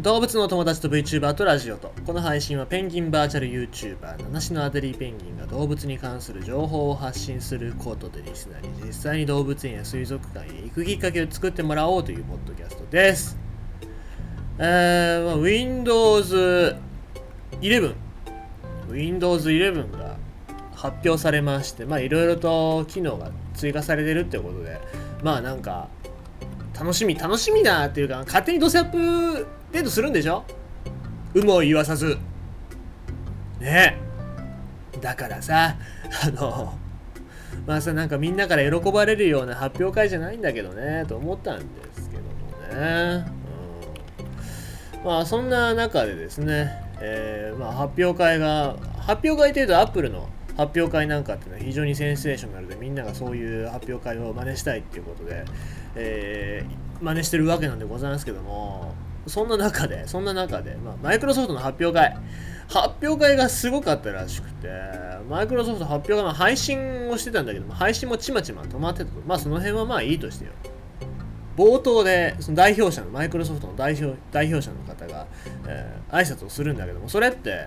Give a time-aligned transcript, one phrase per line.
[0.00, 1.90] 動物の友達と VTuber とラジオと。
[2.04, 13.38] この配信はペンギンバーチャル YouTuber 七種のアデリーペンギンが動物に関する情報を発信することでリスナーに実際に動物園や水族館へ行くきっかけを作ってもらおうというポッドキャストです。
[14.58, 16.76] えー、まあ Windows
[17.62, 17.94] 11
[18.90, 20.16] Windows 11が
[20.74, 24.78] 発表されましてまあいろいろと機能が追加されてるってことで
[25.22, 25.88] まあなんか
[26.78, 30.44] 楽しみ楽しみだっていうか勝手にドセアップデートするんでしょ？
[31.34, 32.16] 有無を言わさず。
[33.60, 33.98] ね。
[34.94, 35.76] えだからさ
[36.24, 36.78] あの
[37.66, 43.26] まあさなんかみんなから喜ばれるような発表会じゃないんだけどねと思ったんですけどもね、
[44.98, 55.44] うん、まあそんな中でですね、えーまあ、発表会が発表会というとアップルの発表会なんかっていうのは非常にセンセーショナルでみんながそういう発表会を真似したいっていうことで、
[55.94, 58.94] えー、真似してるわけなんでございますけども。
[59.26, 62.16] そんな中でそんな中で、まあ、マイクロソフトの発表会。
[62.68, 64.68] 発表会がすごかったらしくて
[65.30, 69.20] マイクロソフト発表会の配信をしてたんだけども配信もちまちま止まってたと。
[69.24, 70.50] まあその辺はまあいいとしてよ。
[71.56, 75.26] 冒頭でその代表者のマイクロソフトの代表代表者の方が、
[75.66, 77.66] えー、挨拶をするんだけどもそれって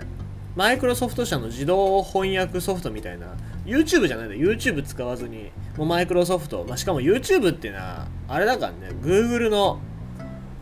[0.56, 9.80] マイクロソフト社の自動翻訳ソフトみたいな YouTube じゃないんだ YouTube 使わずにもうマイクロソフト、まあ、しかも YouTube っていうのはあれだからね Google の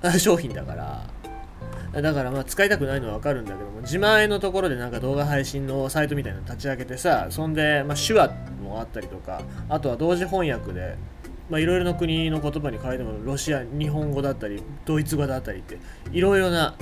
[0.19, 1.17] 商品だから。
[2.01, 8.29] だからまあ使いたくないのはわかるんだけども自前のところでなんか動画配信のサイトみたいなの立ち上げてさそんでまあ手話
[8.61, 10.95] もあったりとかあとは同時翻訳で
[11.49, 15.79] いろいろな国の言葉に変えてもロシア日本語だったりドイツ語だったりって
[16.11, 16.75] いろいろな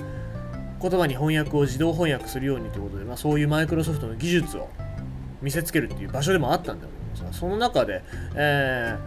[0.81, 4.69] 言葉に翻訳を自動翻訳するようにということで、まあ、そういうマイクロソフトの技術を
[5.41, 8.03] 見せつけるっていう場所でもあったんだけどさその中で、
[8.35, 8.97] え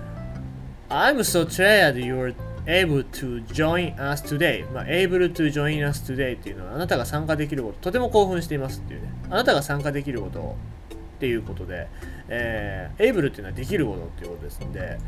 [0.88, 2.34] ー、I'm so tired you're
[2.68, 9.08] able to join us today、まあ、able to join us today っていうのはあなたが参加できることとても興奮していますっていうね。
[9.30, 10.56] あなたが参加できること
[10.94, 11.88] っていうことで、
[12.28, 14.98] えー、able っていうのはできることっていうことですんで、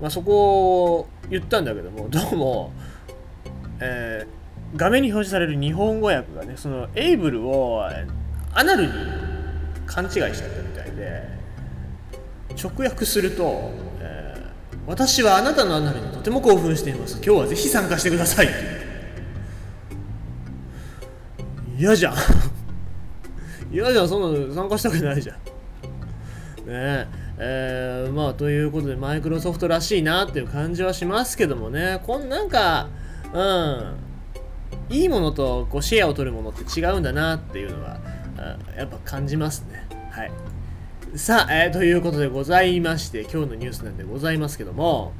[0.00, 2.72] まあ、そこを言ったんだけどもどうも、
[3.80, 4.38] えー
[4.76, 7.86] 画面に表示される日本語訳がねそのエイブルを
[8.52, 8.92] アナルに
[9.86, 11.22] 勘違いしちゃったみたいで
[12.62, 13.70] 直訳すると、
[14.88, 17.16] 私はあなたのアナルにとても興奮しています。
[17.16, 18.48] 今日はぜひ参加してください」
[21.78, 22.14] 嫌じゃん。
[23.70, 24.08] 嫌じゃん。
[24.08, 25.36] そんなの参加したくないじゃん。
[25.36, 25.42] ね
[26.66, 27.06] え。
[27.40, 32.00] えー、まあということでマイクロソフトらしいなっていう感じはしますけどもね。
[32.04, 32.88] こんなんか
[33.34, 33.94] うん。
[34.88, 37.98] いいものとこうシェアを取るものって違うんだなっていうのは
[38.74, 39.86] やっぱ感じますね。
[40.10, 40.30] はい。
[41.14, 45.12] さあ、えー、ということでございまして、今日のニュースなんでございますけども、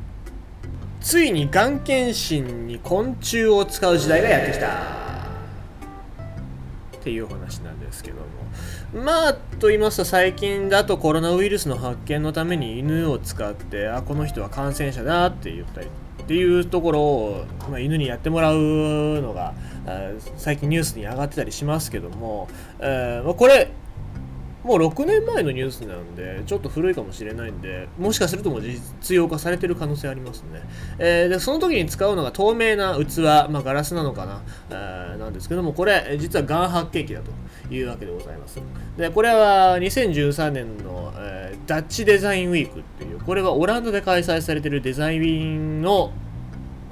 [1.01, 4.69] ついにがん検診に昆虫を使う時代がやってきた。
[6.99, 9.03] っていう話なんですけども。
[9.03, 18.59] まあと言いますと最近だとコロナウイルスの発見のために犬を使ってあこの人は感染者だって言ったりっていうところを、まあ、犬にやってもらう
[19.21, 19.55] のが
[20.37, 22.49] 最近ニュースに上がってたりしますけども、
[22.79, 23.71] えーま、これ
[24.65, 30.63] もう6年前のニュースなんで、ちょっと古いかもしれないんで、もしかするともう実用化されてる可能性ありますね。
[30.99, 33.21] えー、で、その時に使うのが透明な器、
[33.51, 37.31] まあ、ガラスなのかな、えー、なんですけども、これ、実はがん発見器だと
[37.73, 38.61] いうわけでございます。
[38.97, 46.13] で、これは2013年の、えー、ダッチデザインウィークっていう、これはオランダで開催されてるデザインの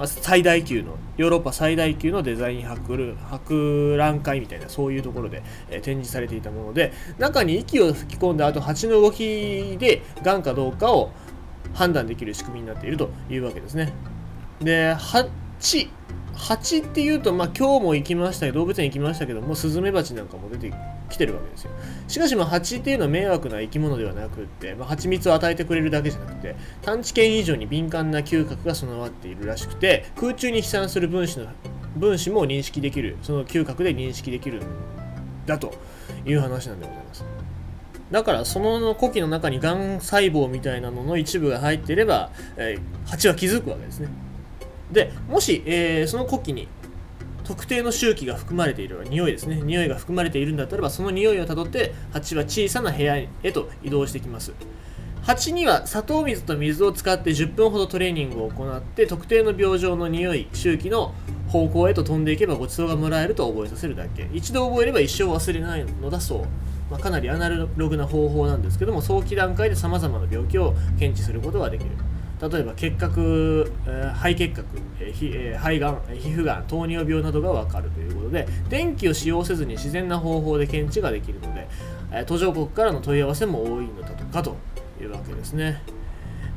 [0.04, 11.10] 最大級のヨーロッパ最大級のデザイン博博覧会みたいなそういうところで、えー、展示されていたもので中に息を吹き込んだ後蜂の動きでがんかどうかを
[11.72, 13.92] 判断できる仕組みになっているというわけですね。
[14.60, 15.90] で蜂
[16.36, 20.72] 蜂っていうと、まあ、今日も行きました動物園行きましたけどもスズメバチなんかも出て
[21.08, 21.70] きてるわけですよ。
[22.08, 31.46] しかしまあ蜂っていうのは迷惑な生き物ではなくって、まあ、蜂蜜を与えてくれるだけじゃなくて探知犬以上に敏感な嗅覚が備わっているらしくて空中に飛散する分子の
[31.96, 34.66] 分子も認識できるその嗅覚で認識できるん
[35.46, 35.72] だと
[36.26, 37.24] いう話なんでございます。
[38.10, 44.08] だからその呼気の中にがん細胞みたいなのの一部が入っていれば、えー、蜂は気づくわけですね。
[44.92, 46.68] でもし、えー、その呼気に
[47.44, 49.60] 特定の周期が含まれている匂いですね。
[49.62, 54.52] 匂いが含まれているんだったらばその匂いをたどって蜂は小さな部屋へと移動してきます。
[55.22, 61.14] 蜂には砂糖水と水を使って10分ほどトレーニングを行って特定の病状の匂い周期の
[61.48, 64.28] 方向へと飛んでいけばごちそうがもらえると覚えさせるだけ。
[64.32, 66.40] 一度覚えれば一生忘れないのだそう、
[66.90, 71.90] まあ、かなりアナログな方法なんですけども早期段階でさまざまな病気を検知することができる。
[72.40, 73.72] 例えば結核、
[74.14, 74.66] 肺結核、
[75.00, 75.12] え
[75.54, 81.68] え、肺がん皮膚がん糖尿病などが分かるということで電気を使用せずに自然な方法で検知ができるので、
[82.12, 84.56] え、途上国からの問い合わせも多いのだとかと
[85.00, 85.82] いうわけですね。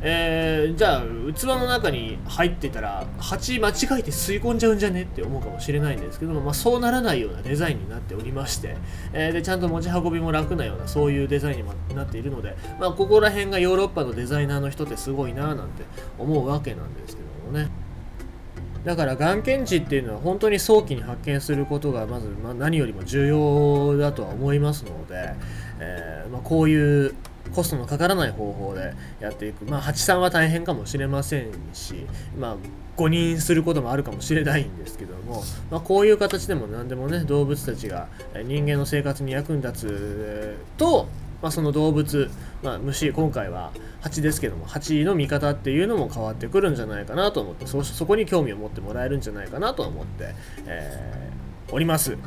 [0.01, 1.03] えー、じゃあ
[1.33, 8.77] 器の中に入ってたら蜂間違えて吸い込んじゃうんじゃねって思うかもしれないんですけども、まあ、そうならないようなデザインになっておりまして、
[9.11, 15.83] えー、でちゃんと持ち運びも楽なようなそういうデザインにもなっているので、まあ、ここら辺がヨーロッパのデザイナーの人ってすごいななんて
[16.17, 17.69] 思うわけなんですけどもね。
[18.85, 25.33] だからがん検知っていうのは本当に早期に発見することがまず、ま、何よりも重要だとは思いますので、
[25.79, 27.13] えーま、こういう
[27.53, 29.65] コストのかからない方法でやっていく。
[29.65, 32.05] まあ、8んは大変かもしれませんし、
[32.37, 32.55] まあ、
[32.95, 38.07] 誤認することもあるかもしれないんですけども、まあ、こういう形でも何でもね、動物たちが
[38.45, 41.07] 人間の生活に役に立つと、
[41.41, 42.29] まあ、その動物、
[42.61, 43.71] まあ、虫、今回は
[44.01, 50.33] 蜂ですけども、蜂の見方っていうのも変わってくるんじゃないかなと思って、そそこに興味を持ってもらえるんじゃないかなと思って、
[50.65, 52.17] えー、おります。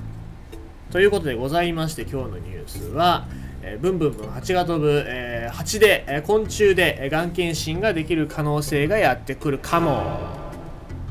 [0.90, 3.26] ということでございまして、今日のニュースは、
[3.62, 10.18] えー、ブンブンブン蜂が飛ぶ、えー、蜂で、えー、昆虫で、えー、がん検診ができる可能性がやってくるかも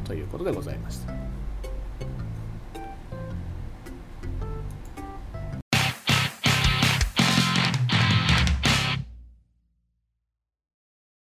[0.05, 1.13] ということでございました。